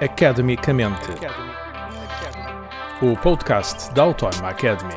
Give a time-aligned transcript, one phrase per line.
[0.00, 1.08] Academicamente.
[3.00, 4.94] O podcast da Autónoma Academy.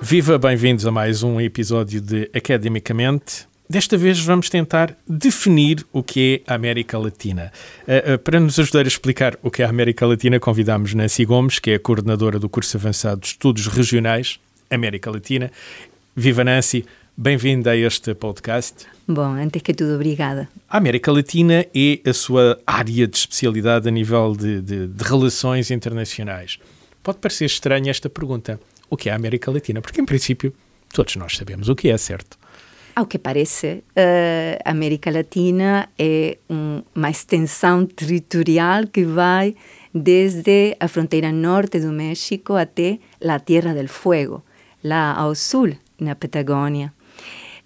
[0.00, 3.48] Viva, bem-vindos a mais um episódio de Academicamente.
[3.68, 7.52] Desta vez vamos tentar definir o que é a América Latina.
[7.82, 11.24] Uh, uh, para nos ajudar a explicar o que é a América Latina, convidamos Nancy
[11.24, 14.38] Gomes, que é a coordenadora do curso avançado de Estudos Regionais
[14.70, 15.50] América Latina.
[16.14, 16.86] Viva Nancy,
[17.16, 18.86] bem-vinda a este podcast.
[19.08, 20.48] Bom, antes que tudo, obrigada.
[20.68, 25.70] A América Latina é a sua área de especialidade a nível de, de, de relações
[25.70, 26.58] internacionais.
[27.02, 28.60] Pode parecer estranha esta pergunta.
[28.90, 29.80] O que é a América Latina?
[29.80, 30.52] Porque, em princípio,
[30.92, 32.38] todos nós sabemos o que é, certo?
[32.94, 39.54] Ao que parece, eh, a América Latina é um, uma extensão territorial que vai
[39.94, 44.42] desde a fronteira norte do México até a Tierra del Fuego,
[44.82, 46.92] lá ao sul, na Patagônia.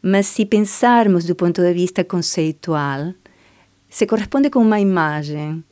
[0.03, 3.13] Mas se pensarmos do ponto de vista conceitual,
[3.89, 5.63] se corresponde com uma imagem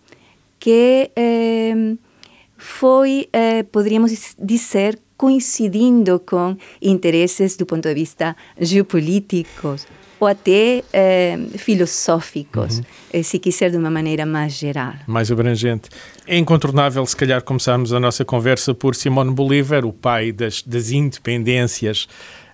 [0.59, 1.97] que eh,
[2.57, 9.87] foi, eh, poderíamos dizer, coincidindo com interesses do ponto de vista geopolíticos
[10.21, 12.79] ou até eh, filosóficos,
[13.15, 13.23] uhum.
[13.23, 14.95] se quiser de uma maneira mais geral.
[15.07, 15.89] Mais abrangente.
[16.27, 20.91] É incontornável, se calhar, começarmos a nossa conversa por Simón Bolívar, o pai das, das
[20.91, 22.09] independências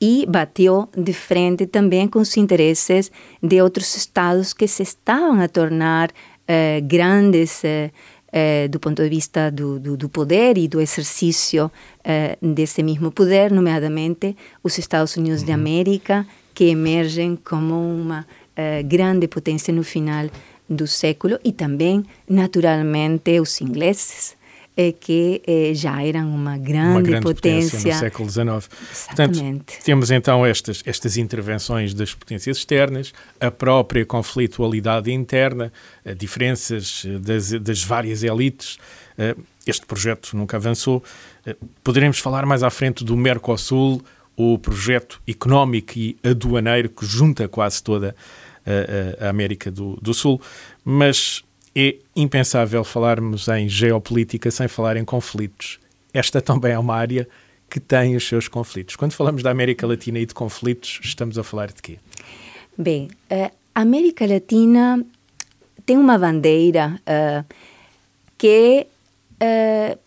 [0.00, 3.10] e bateu de frente também com os interesses
[3.42, 7.62] de outros estados que se estavam a tornar uh, grandes
[8.70, 11.72] do ponto de vista do, do, do, poder e do exercício
[12.42, 15.46] desse mesmo poder, nomeadamente os Estados Unidos uhum.
[15.46, 18.26] de América, que emergem como uma
[18.84, 20.28] grande potência no final
[20.68, 24.36] do século e também, naturalmente, os ingleses,
[24.76, 27.78] eh, que eh, já eram uma grande, uma grande potência.
[27.78, 28.46] potência no século XIX.
[28.92, 29.64] Exatamente.
[29.64, 35.72] Portanto, temos então estas, estas intervenções das potências externas, a própria conflitualidade interna,
[36.18, 38.78] diferenças das, das várias elites.
[39.66, 41.02] Este projeto nunca avançou.
[41.82, 44.02] Poderemos falar mais à frente do Mercosul,
[44.36, 48.14] o projeto económico e aduaneiro que junta quase toda a,
[49.20, 50.40] a América do, do Sul,
[50.84, 51.42] mas
[51.74, 55.78] é impensável falarmos em geopolítica sem falar em conflitos.
[56.12, 57.28] Esta também é uma área
[57.68, 58.96] que tem os seus conflitos.
[58.96, 61.98] Quando falamos da América Latina e de conflitos, estamos a falar de quê?
[62.78, 63.50] Bem, a
[63.82, 65.04] América Latina
[65.84, 67.54] tem uma bandeira uh,
[68.38, 68.86] que
[69.40, 69.98] é uh,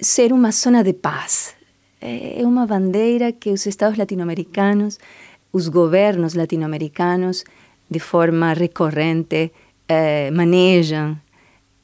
[0.00, 1.54] ser uma zona de paz.
[2.00, 4.98] É uma bandeira que os Estados latino-americanos,
[5.52, 7.44] os governos latino-americanos,
[7.90, 9.52] de forma recorrente
[9.88, 11.18] eh, manejam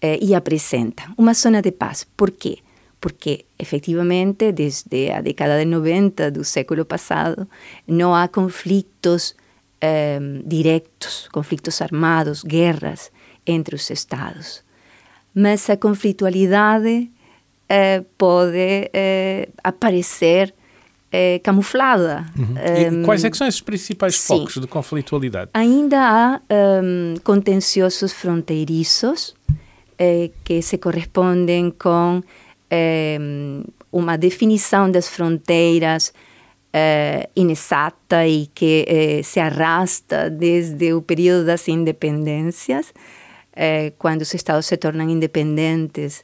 [0.00, 1.12] eh, e apresentam.
[1.19, 2.06] Uma zona de paz.
[2.17, 2.58] Por quê?
[3.00, 7.47] Porque, efetivamente, desde a década de 90 do século passado,
[7.87, 9.35] não há conflitos
[9.81, 13.11] eh, diretos, conflitos armados, guerras
[13.44, 14.62] entre os Estados.
[15.35, 17.11] Mas a conflitualidade
[17.69, 20.55] eh, pode eh, aparecer
[21.18, 22.26] é, camuflada.
[22.36, 23.00] Uhum.
[23.00, 24.36] Um, quais é são esses principais sim.
[24.38, 25.50] focos de conflitualidade?
[25.54, 26.40] Ainda há
[26.82, 29.34] um, contenciosos fronteiriços
[29.98, 32.22] eh, que se correspondem com
[32.70, 33.16] eh,
[33.90, 36.12] uma definição das fronteiras
[36.70, 42.92] eh, inexata e que eh, se arrasta desde o período das independências,
[43.96, 46.22] quando os estados se tornam independentes,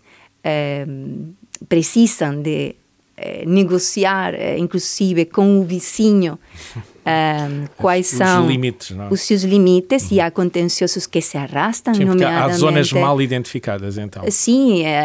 [1.66, 2.76] precisam de
[3.16, 6.38] eh, negociar, eh, inclusive, com o vizinho
[6.76, 10.16] um, quais os são limites, os seus limites uhum.
[10.16, 12.54] e há contenciosos que se arrastam, Sim, nomeadamente...
[12.54, 14.24] Há zonas mal identificadas, então.
[14.30, 15.04] Sim, é,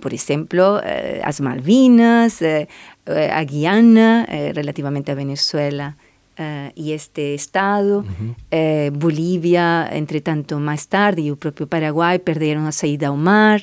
[0.00, 0.80] por exemplo,
[1.22, 2.40] as Malvinas,
[3.32, 5.94] a Guiana, relativamente à Venezuela,
[6.38, 8.04] Uh, e este estado.
[8.04, 8.34] Uhum.
[8.52, 13.62] Uh, Bolívia, entretanto, mais tarde, e o próprio Paraguai perderam a saída ao mar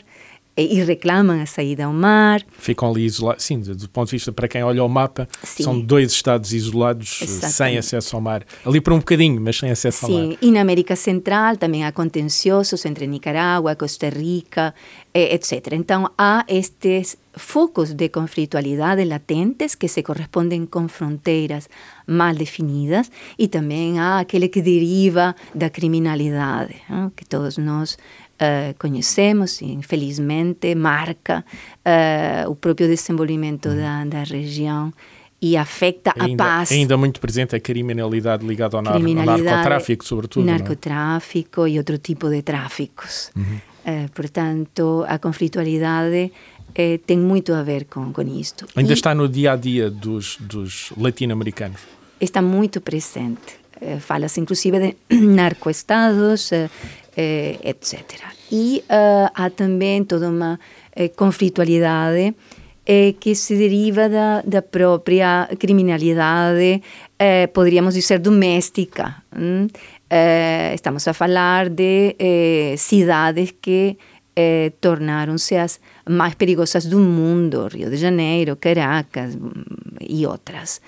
[0.56, 2.42] e reclamam a saída ao mar.
[2.58, 3.44] Ficam ali isolados.
[3.44, 5.64] Sim, do ponto de vista para quem olha o mapa, Sim.
[5.64, 7.56] são dois estados isolados eh, Exatamente.
[7.56, 8.46] sem acesso ao mar.
[8.66, 10.22] Ali por um bocadinho, mas sem acesso Sim.
[10.22, 10.38] ao mar.
[10.42, 14.74] E na América Central também há contenciosos entre Nicarágua, Costa Rica,
[15.14, 15.74] etc.
[15.74, 21.68] Então há estes focos de conflitualidade latentes que se correspondem com fronteiras
[22.06, 26.76] mal definidas e também há aquele que deriva da criminalidade,
[27.16, 27.98] que todos nós
[28.36, 31.44] uh, conhecemos e infelizmente marca
[31.86, 33.78] uh, o próprio desenvolvimento uhum.
[33.78, 34.94] da, da região
[35.42, 36.72] e afeta ainda, a paz.
[36.72, 40.48] Ainda muito presente a criminalidade ligada ao, nar ao narcotráfico, sobretudo.
[40.48, 40.52] É?
[40.52, 43.30] Narcotráfico e outro tipo de tráficos.
[43.36, 43.60] Uhum.
[43.86, 46.32] Uh, portanto, a conflitualidade
[46.76, 48.66] eh, tem muito a ver com, com isto.
[48.76, 51.82] Ainda e está no dia a dia dos, dos latino-americanos?
[52.20, 53.60] Está muito presente.
[53.80, 56.52] Eh, Fala-se inclusive de narcoestados,
[57.16, 58.02] eh, eh, etc.
[58.52, 60.60] E uh, há também toda uma
[60.96, 62.36] eh, conflitualidade
[62.86, 66.84] eh, que se deriva da, da própria criminalidade,
[67.18, 69.24] eh, poderíamos dizer, doméstica.
[69.36, 69.68] Hum?
[70.76, 72.16] estamos a falar de
[72.78, 73.98] cidades que
[74.80, 79.36] tornaram-se as mais perigosas do mundo, Rio de Janeiro, Caracas
[80.00, 80.82] e outras.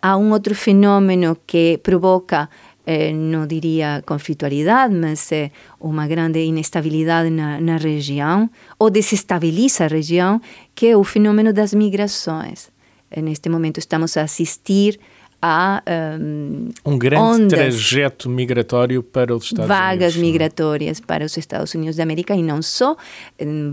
[0.00, 2.48] há um outro fenômeno que provoca
[2.86, 5.50] eh, não diria conflitualidade, mas eh,
[5.80, 10.40] uma grande inestabilidade na, na região, ou desestabiliza a região,
[10.74, 12.70] que é o fenômeno das migrações.
[13.10, 14.98] Eh, neste momento estamos a assistir
[15.42, 15.82] a
[16.20, 19.98] um, um grande ondas, trajeto migratório para os Estados vagas Unidos.
[19.98, 22.96] Vagas migratórias para os Estados Unidos da América e não só,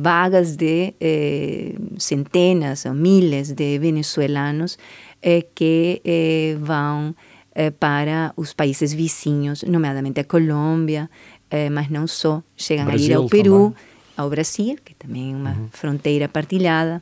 [0.01, 4.77] vagas de eh, centenas ou milhares de venezuelanos
[5.21, 7.13] eh, que eh, vão
[7.59, 11.09] eh, para os países vizinhos, nomeadamente a Colômbia,
[11.50, 12.44] eh, mas não só.
[12.56, 13.75] Chegam Brasil a ir ao Peru, também.
[14.15, 15.68] ao Brasil, que também é uma uhum.
[15.71, 17.01] fronteira partilhada,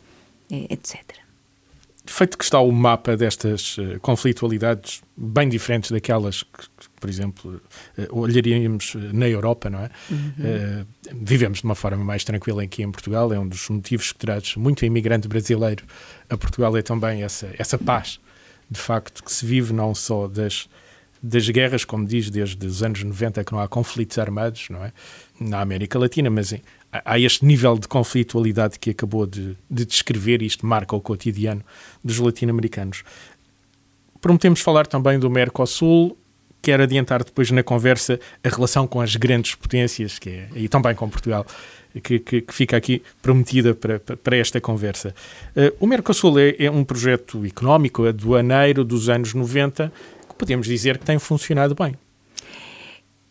[0.49, 1.01] eh, etc.
[2.05, 6.67] Feito que está o mapa destas uh, conflitualidades bem diferentes daquelas que,
[7.01, 7.61] por exemplo,
[7.97, 9.89] uh, olharíamos na Europa, não é?
[10.09, 10.33] Uhum.
[10.39, 10.85] Uh,
[11.15, 14.55] vivemos de uma forma mais tranquila aqui em Portugal, é um dos motivos que traz
[14.55, 15.83] muito imigrante brasileiro
[16.29, 18.19] a Portugal, é também essa, essa paz
[18.69, 20.67] de facto, que se vive não só das,
[21.21, 24.91] das guerras, como diz, desde os anos 90 que não há conflitos armados, não é?
[25.39, 30.41] Na América Latina, mas em, há este nível de conflitualidade que acabou de, de descrever
[30.41, 31.63] e isto marca o cotidiano
[32.03, 33.03] dos latino-americanos.
[34.21, 36.17] Prometemos falar também do Mercosul,
[36.65, 40.95] quero adiantar depois na conversa a relação com as grandes potências, que é, e também
[40.95, 41.45] com Portugal,
[42.03, 45.13] que, que, que fica aqui prometida para, para esta conversa.
[45.55, 49.93] Uh, o Mercosul é, é, um projeto económico aduaneiro dos anos 90
[50.27, 51.95] que podemos dizer que tem funcionado bem.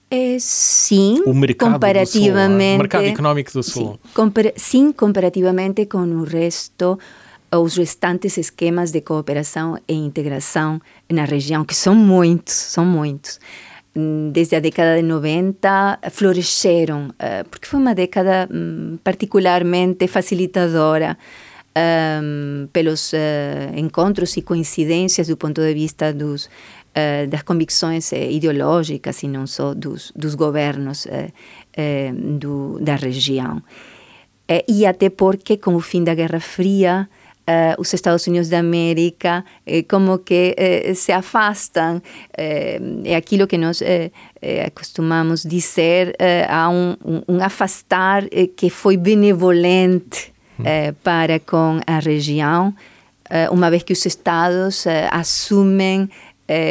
[0.08, 2.68] É, sim, o mercado comparativamente.
[2.68, 3.98] Sul, o mercado económico do Sul.
[4.00, 6.96] Sim, compara sim, comparativamente com o resto,
[7.58, 10.80] os restantes esquemas de cooperação e integração
[11.10, 13.38] na região, que são muitos, são muitos
[14.32, 21.16] desde a década de 90 floresceram, uh, porque foi uma década um, particularmente facilitadora
[21.76, 23.16] um, pelos uh,
[23.76, 26.48] encontros e coincidências do ponto de vista dos,
[27.28, 31.08] das convicções ideológicas e não só dos, dos governos
[32.38, 33.60] do, da região.
[34.68, 37.08] e até porque, com o fim da Guerra Fria,
[37.46, 42.00] Uh, os Estados Unidos da América eh, como que eh, se afastam.
[42.38, 44.10] Eh, é aquilo que nós eh,
[44.40, 46.16] eh, acostumamos dizer,
[46.48, 48.24] há um, um, um afastar
[48.56, 50.32] que foi benevolente
[51.02, 52.74] para com a região,
[53.50, 56.08] uma vez que os Estados assumem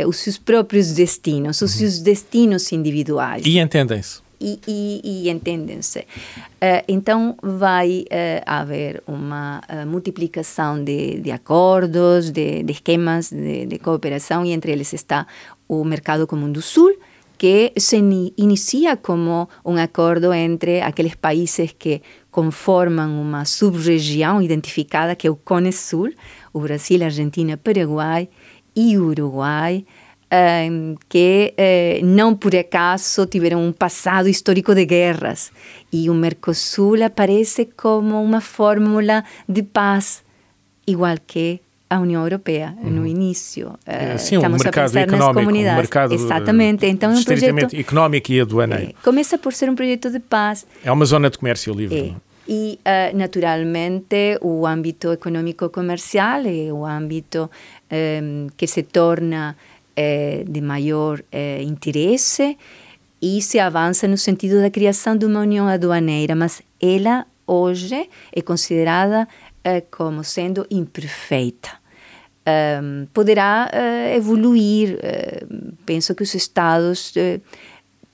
[0.08, 3.44] os seus próprios destinos, os seus destinos individuais.
[3.46, 6.00] E entendem-se e, e, e entendem-se.
[6.00, 13.66] Uh, então, vai uh, haver uma uh, multiplicação de, de acordos, de, de esquemas de,
[13.66, 15.26] de, cooperação, e entre eles está
[15.68, 16.94] o Mercado Comum do Sul,
[17.38, 17.98] que se
[18.38, 25.36] inicia como um acordo entre aqueles países que conformam uma sub-região identificada, que é o
[25.36, 26.12] Cone Sul,
[26.52, 28.30] o Brasil, Argentina, Paraguai
[28.76, 29.86] e Uruguai,
[31.10, 35.52] que eh, não por acaso tiveram um passado histórico de guerras.
[35.92, 40.24] E o Mercosul aparece como uma fórmula de paz,
[40.88, 42.90] igual que a União Europeia uhum.
[42.90, 43.78] no início.
[43.86, 46.88] É, sim, Estamos um mercado económico, um mercado Exatamente.
[46.88, 48.90] Então, é um projeto económico e aduaneiro.
[48.90, 50.66] É, começa por ser um projeto de paz.
[50.84, 52.16] É uma zona de comércio livre.
[52.20, 52.34] É.
[52.48, 57.50] E, uh, naturalmente, o âmbito econômico-comercial é o âmbito
[57.90, 59.56] um, que se torna
[59.96, 62.58] eh, de maior eh, interesse
[63.22, 68.42] e se avança no sentido da criação de uma união aduaneira, mas ela hoje é
[68.42, 69.28] considerada
[69.64, 71.84] eh, como sendo imperfeita.
[72.46, 74.96] Um, poderá uh, evoluir.
[74.96, 77.42] Uh, penso que os Estados uh,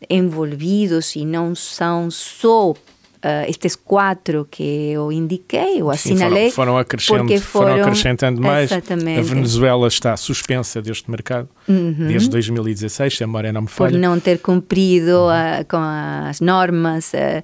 [0.07, 2.75] envolvidos, e não são só
[3.19, 6.49] Uh, estes quatro que eu indiquei, eu assinalei.
[6.49, 8.71] Sim, foram, foram, acrescentando, foram, foram acrescentando mais.
[8.71, 9.19] Exatamente.
[9.19, 12.07] A Venezuela está suspensa deste mercado uhum.
[12.07, 13.91] desde 2016, se a memória não me falha.
[13.91, 15.27] Por não ter cumprido uhum.
[15.27, 17.11] uh, com as normas.
[17.11, 17.43] Uh,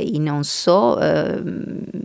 [0.00, 0.96] e não só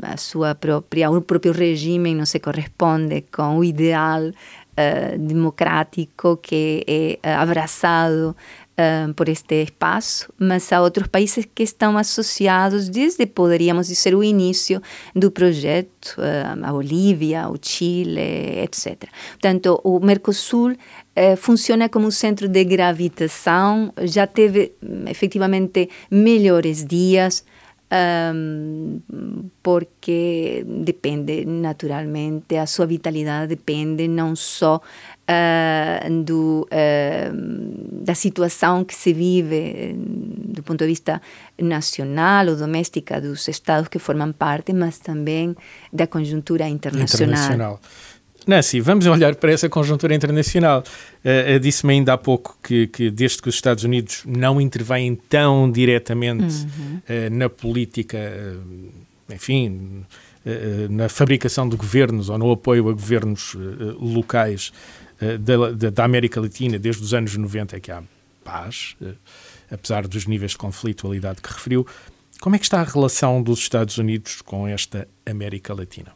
[0.01, 4.31] a sua própria o próprio regime não se corresponde com o ideal
[5.19, 8.35] democrático que é abraçado
[8.81, 14.23] uh, por este espaço, mas há outros países que estão associados desde, poderíamos dizer, o
[14.23, 14.81] início
[15.15, 19.09] do projeto, uh, a Bolívia, o Chile, etc.
[19.31, 24.73] Portanto, o Mercosul uh, funciona como um centro de gravitação, já teve
[25.07, 27.45] efetivamente melhores dias,
[27.91, 29.01] um,
[29.61, 34.81] porque depende naturalmente, a sua vitalidade depende não só
[35.31, 39.95] uh, do, uh, da situação que se vive
[40.51, 41.21] do ponto de vista
[41.59, 45.55] nacional ou doméstica dos estados que formam parte, mas também
[45.91, 47.25] da conjuntura internacional.
[47.27, 47.81] internacional.
[48.47, 50.83] Nancy, vamos olhar para essa conjuntura internacional.
[51.23, 55.71] Uh, Disse-me ainda há pouco que, que, desde que os Estados Unidos não intervêm tão
[55.71, 56.97] diretamente uhum.
[56.97, 60.03] uh, na política, uh, enfim,
[60.89, 63.55] na fabricação de governos ou no apoio a governos
[63.99, 64.73] locais
[65.39, 68.03] da, da, da, América Latina, desde os anos 90 é que há
[68.43, 68.95] paz,
[69.69, 71.85] apesar dos níveis de conflitualidade que referiu.
[72.39, 76.11] Como é que está a relação dos Estados Unidos com esta América Latina?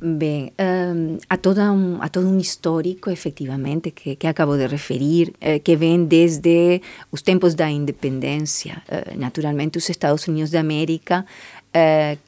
[0.00, 5.32] Bem, um, há, toda um, há todo um histórico, efetivamente, que, que acabo de referir,
[5.40, 6.80] eh, que vem desde
[7.10, 8.82] os tempos da independência.
[9.16, 11.24] Naturalmente, os Estados Unidos da América,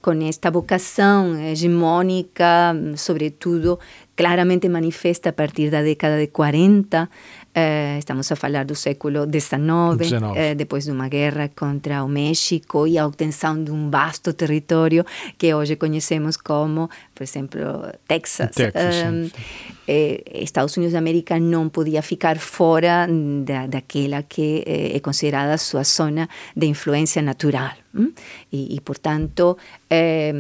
[0.03, 3.79] com esta vocação hegemônica, sobretudo,
[4.21, 7.09] claramente manifesta a partir da década de 40,
[7.55, 12.87] eh, estamos a falar do século XIX, eh, depois de uma guerra contra o México
[12.87, 15.05] e a obtenção de um vasto território
[15.37, 17.61] que hoje conhecemos como, por exemplo,
[18.07, 18.55] Texas.
[18.55, 19.31] Texas um,
[19.89, 23.09] eh, Estados Unidos da América não podia ficar fora
[23.45, 27.73] da, daquela que é considerada sua zona de influência natural.
[28.53, 30.33] E, e, portanto, eh,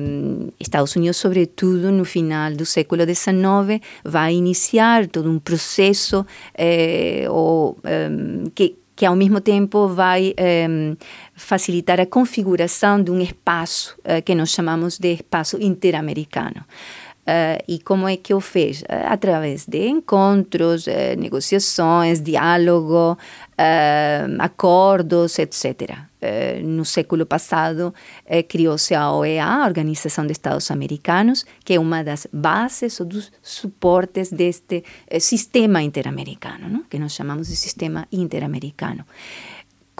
[0.60, 6.24] Estados Unidos, sobretudo no final do século XIX, vai iniciar todo um processo
[6.54, 8.08] eh, ou, eh,
[8.54, 10.34] que, que, ao mesmo tempo, vai
[11.34, 16.64] facilitar a configuração de um espaço que nós chamamos de espaço interamericano.
[17.20, 18.82] Uh, e como é que o fez?
[18.82, 23.16] Uh, através de encontros, uh, negociações, diálogo,
[24.38, 26.09] acordos, etc.
[26.64, 27.94] no século passado,
[28.48, 33.32] criou-se a OEA, a Organização de Estados Americanos, que é uma das bases ou dos
[33.42, 34.84] suportes deste
[35.18, 39.04] sistema interamericano, que nós chamamos de sistema interamericano.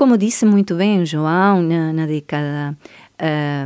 [0.01, 2.75] Como disse muito bem João, na, na década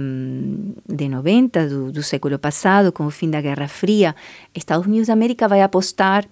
[0.00, 4.16] um, de 90 do, do, século passado, com o fim da Guerra Fria,
[4.52, 6.24] Estados Unidos da América vai apostar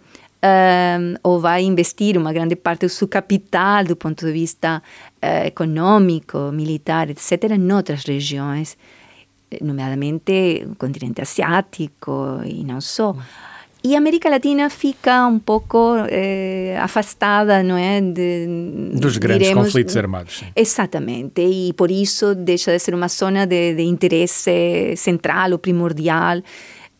[0.42, 4.82] um, ou vai investir uma grande parte do seu capital do ponto de vista
[5.22, 8.76] uh, econômico, militar, etc., em outras regiões,
[9.60, 13.14] nomeadamente o continente asiático e não só.
[13.84, 18.00] E a América Latina fica um pouco eh, afastada, não é?
[18.00, 18.46] De,
[18.94, 20.44] Dos grandes diremos, conflitos armados.
[20.54, 26.40] Exatamente, e por isso deixa de ser uma zona de, de interesse central ou primordial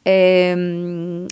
[0.04, 0.56] é,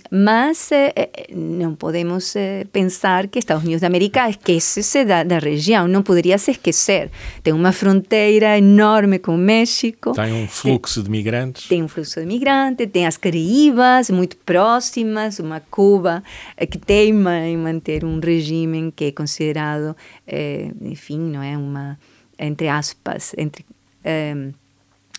[0.09, 0.93] mas é,
[1.33, 6.37] não podemos é, pensar que Estados Unidos da América esquece-se da, da, região, não poderia
[6.37, 7.11] se esquecer.
[7.43, 10.13] Tem uma fronteira enorme com o México.
[10.13, 11.67] Tem um fluxo de migrantes.
[11.67, 16.23] Tem um fluxo de migrantes, tem as Caraíbas muito próximas, uma Cuba
[16.69, 19.95] que teima em manter um regime que é considerado,
[20.81, 21.99] enfim, não é uma,
[22.39, 23.65] entre aspas, entre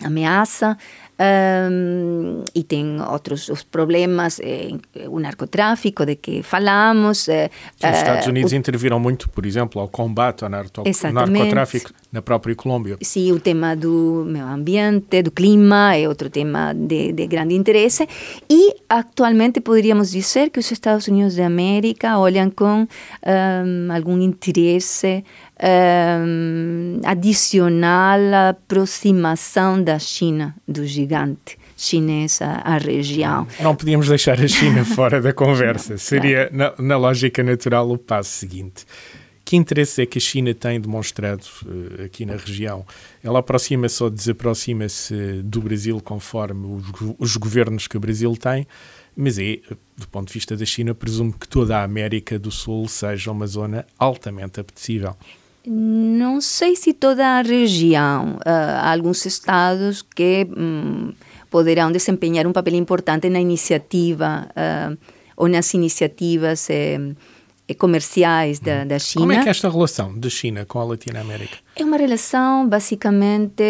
[0.03, 0.77] ameaça
[1.19, 4.71] um, e tem outros os problemas, eh,
[5.07, 7.29] o narcotráfico de que falamos.
[7.29, 12.55] Eh, os Estados Unidos o, interviram muito, por exemplo, ao combate ao narcotráfico na própria
[12.55, 12.97] Colômbia.
[13.01, 18.07] Sim, o tema do meio ambiente, do clima é outro tema de, de grande interesse
[18.49, 25.23] e atualmente poderíamos dizer que os Estados Unidos da América olham com um, algum interesse
[25.63, 33.47] um, adicional à aproximação da China, do gigante chinês à, região.
[33.59, 35.97] Não podíamos deixar a China fora da conversa.
[35.97, 38.85] Seria, na, na, lógica natural, o passo seguinte.
[39.43, 42.85] Que interesse é que a China tem demonstrado uh, aqui na região?
[43.21, 46.85] Ela aproxima-se ou desaproxima-se do Brasil conforme os,
[47.19, 48.65] os governos que o Brasil tem?
[49.15, 49.59] mas é,
[49.95, 53.45] do ponto de vista da China, presumo que toda a América do Sul seja uma
[53.45, 55.15] zona altamente apetecível.
[55.65, 58.35] Não sei se toda a região.
[58.35, 61.13] Uh, há alguns estados que um,
[61.49, 64.97] poderão desempenhar um papel importante na iniciativa uh,
[65.37, 69.25] ou nas iniciativas eh, comerciais da, da China.
[69.25, 71.57] Como é que é esta relação da China com a Latinoamérica?
[71.75, 73.63] É uma relação basicamente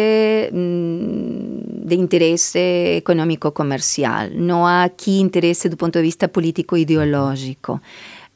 [0.52, 2.58] hum, de interesse
[2.98, 4.30] econômico-comercial.
[4.34, 7.80] Não há aqui interesse do ponto de vista político-ideológico.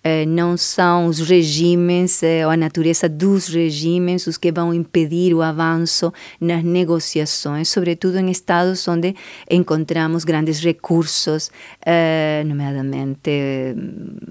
[0.04, 5.34] Eh, não são os regimes eh, ou a natureza dos regimes os que vão impedir
[5.34, 9.16] o avanço nas negociações, sobretudo em estados onde
[9.50, 11.50] encontramos grandes recursos,
[11.84, 13.74] eh, nomeadamente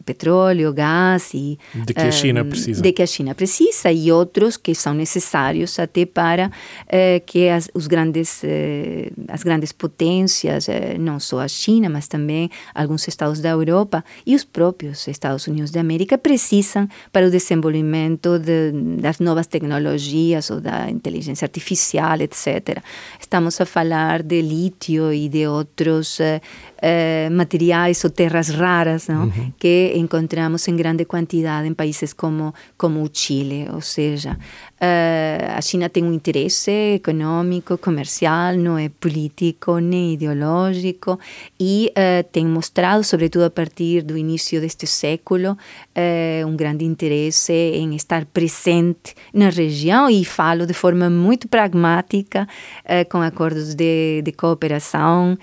[0.05, 4.55] petróleo, gás e de que a China precisa, de que a China precisa e outros
[4.55, 6.49] que são necessários até para
[7.25, 8.41] que as, os grandes
[9.27, 10.67] as grandes potências,
[10.99, 15.56] não só a China, mas também alguns estados da Europa e os próprios Estados Unidos
[15.57, 18.71] Unidos de América precisam para o desenvolvimento de,
[19.01, 22.81] das novas tecnologias ou da inteligência artificial, etc.
[23.19, 26.39] Estamos a falar de lítio e de outros uh,
[26.77, 29.25] uh, materiais ou terras raras não?
[29.25, 29.53] Uhum.
[29.59, 33.67] que encontramos em grande quantidade em países como, como o Chile.
[33.73, 34.37] Ou seja,
[34.77, 41.19] Uh, a China tem um interesse econômico, comercial, não é político nem ideológico
[41.59, 45.57] e uh, tem mostrado, sobretudo a partir do início deste século,
[46.47, 52.47] um grande interesse em estar presente na região e falo de forma muito pragmática,
[53.09, 55.37] com acordos de, de cooperação,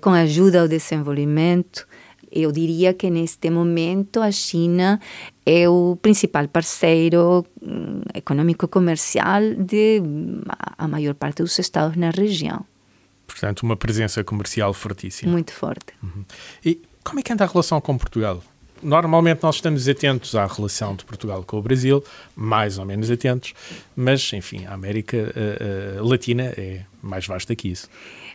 [0.00, 1.86] com ajuda ao desenvolvimento.
[2.30, 5.00] Eu diria que neste momento a China
[5.44, 10.00] é o principal parceiro hum, econômico-comercial de
[10.78, 12.64] a maior parte dos estados na região.
[13.26, 15.32] Portanto, uma presença comercial fortíssima.
[15.32, 15.92] Muito forte.
[16.02, 16.24] Uhum.
[16.64, 18.42] E como é que anda a relação com Portugal?
[18.82, 22.02] Normalmente nós estamos atentos à relação de Portugal com o Brasil,
[22.34, 23.52] mais ou menos atentos,
[23.94, 27.88] mas, enfim, a América uh, uh, Latina é mais vasta que isso.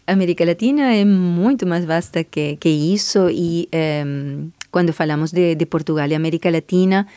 [0.08, 3.68] América Latina é muito mais vasta que, que isso e
[4.06, 4.94] um, quando
[5.56, 7.08] de, Portugal e América Latina,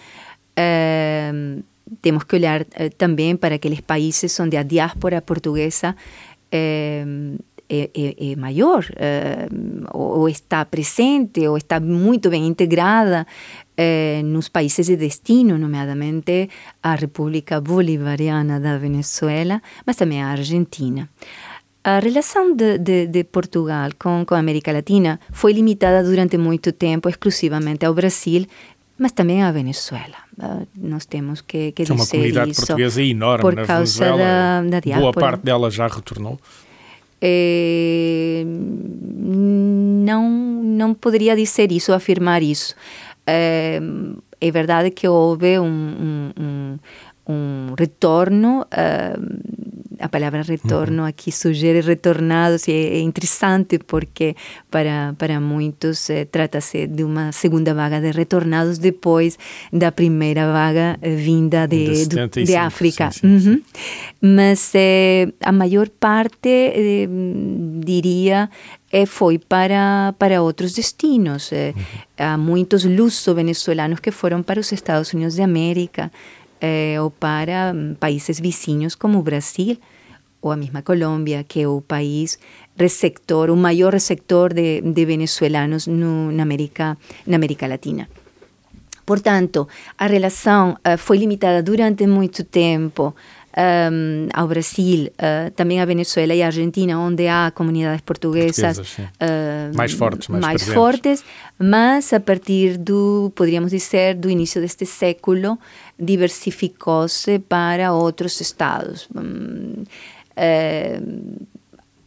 [1.35, 1.63] um,
[2.25, 5.95] que olhar uh, também para aqueles países onde a diáspora portuguesa
[7.07, 7.37] um,
[7.71, 8.15] é, é,
[10.27, 13.27] está presente, ou está muito bem integrada
[13.77, 16.49] uh, nos países de destino, nomeadamente
[16.83, 21.11] a República Bolivariana da Venezuela, mas também a Argentina.
[21.89, 26.71] A relação de, de, de, Portugal com, com a América Latina foi limitada durante muito
[26.71, 28.45] tempo exclusivamente ao Brasil,
[28.99, 30.19] mas também à Venezuela.
[30.37, 32.03] Uh, nós temos que, que dizer isso.
[32.03, 34.19] É uma comunidade portuguesa enorme por causa Venezuela.
[34.19, 35.13] Da, da diáspora.
[35.13, 36.39] Boa parte dela já retornou?
[37.23, 38.45] É,
[40.05, 42.75] não, não poderia dizer isso, afirmar isso.
[43.27, 43.81] É,
[44.39, 46.79] é verdade que houve um, um, um,
[47.33, 49.58] um retorno uh,
[49.99, 54.37] a palavra retorno aqui sugere retornados e é, é, interessante porque
[54.71, 59.39] para, para muitos eh, trata-se de uma segunda vaga de retornados depois
[59.73, 63.11] da primeira vaga eh, vinda de, de, 75, de África.
[63.11, 63.63] Sim, sim, uhum.
[64.21, 66.69] Mas eh, a maior parte,
[67.85, 68.51] diria,
[69.07, 71.51] foi para, para outros destinos.
[71.53, 71.83] Uhum.
[72.17, 76.11] Há muitos luso-venezuelanos que foram para os Estados Unidos de América,
[76.61, 79.79] eh, ou para mm, países vizinhos como o Brasil
[80.41, 82.39] ou a mesma Colômbia, que é o país
[82.77, 88.09] receptor, o maior receptor de, de venezuelanos no, na, América, na América Latina.
[89.05, 89.67] Portanto,
[89.97, 93.15] a relação uh, foi limitada durante muito tempo
[93.59, 99.75] um, ao Brasil, uh, também à Venezuela e à Argentina, onde há comunidades portuguesas uh,
[99.75, 101.25] mais fortes, mais, mais fortes,
[101.59, 105.59] mas a partir do, poderíamos dizer, do início deste século,
[105.99, 109.09] diversificou-se para outros estados.
[109.15, 109.85] Um,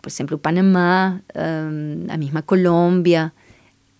[0.01, 1.21] por exemplo, o Panamá,
[2.09, 3.31] a mesma Colômbia,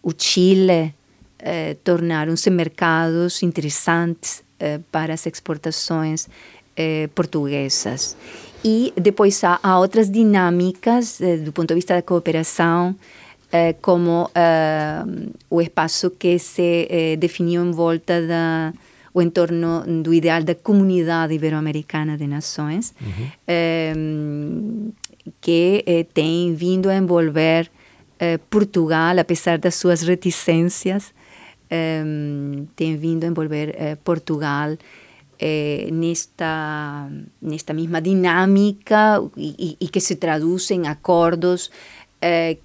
[0.01, 0.95] o Chile,
[1.43, 6.27] eh, tornaram-se mercados interessantes eh, para as exportações
[6.75, 8.15] eh, portuguesas.
[8.63, 12.95] E depois há, há outras dinâmicas eh, do ponto de vista da cooperação,
[13.51, 15.03] eh, como eh,
[15.49, 18.73] o espaço que se definiu em volta da
[19.13, 24.93] o entorno do ideal da comunidade ibero-americana de nações, uhum.
[25.41, 27.69] que tem vindo a envolver
[28.49, 31.13] Portugal, apesar das suas reticências,
[32.77, 34.77] tem vindo a envolver Portugal
[35.43, 37.09] eh, nesta,
[37.41, 41.71] nesta mesma dinâmica e, e, que se traduz em acordos
[42.21, 42.57] eh,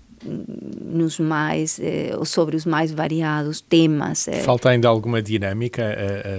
[0.84, 4.28] nos mais eh, sobre os mais variados temas.
[4.28, 4.40] Eh.
[4.40, 5.84] Falta ainda alguma dinâmica?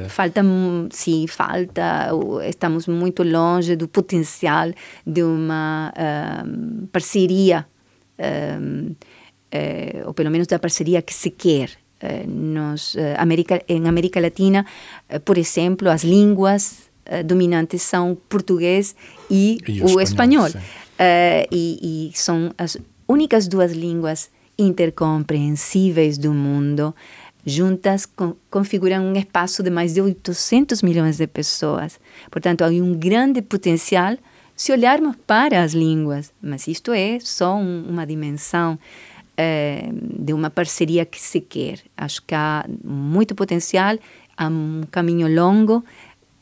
[0.10, 0.42] Falta,
[0.92, 2.10] sim, falta.
[2.48, 4.72] Estamos muito longe do potencial
[5.06, 5.92] de uma
[6.92, 7.66] parceria,
[10.06, 11.87] ou pelo menos da parceria que se quer eh,
[12.28, 14.66] nos, eh, América, em América Latina,
[15.10, 16.88] eh, por exemplo, as línguas
[17.24, 18.94] dominantes são português
[19.32, 20.48] e, e o, espanhol.
[20.48, 20.50] espanhol.
[21.50, 26.94] E, e, são as únicas duas línguas intercompreensíveis do mundo.
[27.46, 31.98] Juntas con configuram um espaço de mais de 800 milhões de pessoas.
[32.30, 34.18] Portanto, há um grande potencial
[34.58, 38.78] se olharmos para as línguas, mas isto é só um, uma dimensão
[39.38, 41.80] eh, de uma parceria que se quer.
[41.96, 43.96] Acho que há muito potencial,
[44.36, 45.86] há um caminho longo.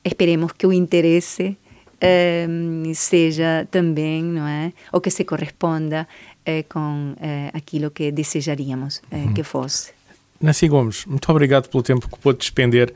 [0.03, 1.58] Esperemos que o interesse
[1.99, 2.47] eh,
[2.93, 4.71] seja também, não é?
[4.93, 6.08] Ou que se corresponda
[6.45, 7.15] eh, com
[7.53, 9.34] aquilo que desejaríamos uhum.
[9.34, 9.91] que fosse.
[10.39, 12.93] Nancy Gomes, muito obrigado pelo tempo que pôde despender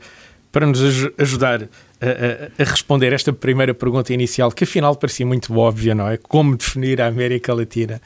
[0.52, 0.80] para nos
[1.18, 1.62] ajudar
[2.00, 6.16] a, a, a, responder esta primeira pergunta inicial, que afinal parecia muito óbvia, não é?
[6.16, 8.00] Como definir a América Latina?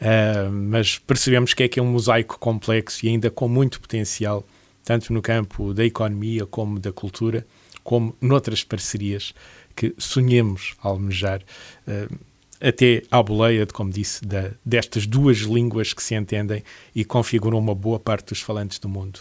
[0.00, 4.46] Uh, mas percebemos que é que é um mosaico complexo e ainda com muito potencial,
[4.82, 7.46] tanto no campo da economia como da cultura,
[7.84, 9.34] como noutras parcerias
[9.76, 11.42] que sonhemos almejar,
[11.86, 12.18] uh,
[12.62, 16.62] até à boleia, de, como disse, da, destas duas línguas que se entendem
[16.94, 19.20] e configuram uma boa parte dos falantes do mundo.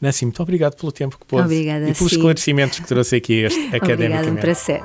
[0.00, 2.16] Nancy, muito obrigado pelo tempo que pôde Obrigada, e pelos sim.
[2.16, 4.28] esclarecimentos que trouxe aqui este Academicamente.
[4.28, 4.82] Obrigado, um prazer.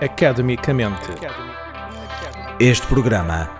[0.00, 1.08] Academicamente.
[2.60, 3.59] Este programa